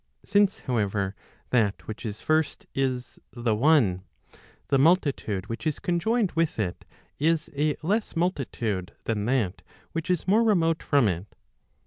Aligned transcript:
Since 0.25 0.61
however, 0.61 1.13
that 1.51 1.85
which 1.87 2.07
is 2.07 2.21
first 2.21 2.65
is 2.73 3.19
the 3.33 3.53
one, 3.55 4.01
the 4.69 4.79
multitude 4.79 5.45
which 5.45 5.67
is 5.67 5.77
conjoined 5.77 6.31
with 6.31 6.57
it, 6.57 6.85
is 7.19 7.51
a 7.55 7.75
less 7.83 8.15
multitude 8.15 8.93
than 9.03 9.25
that 9.25 9.61
which 9.91 10.09
is 10.09 10.27
more 10.27 10.41
remote 10.43 10.81
from 10.81 11.07
it. 11.07 11.35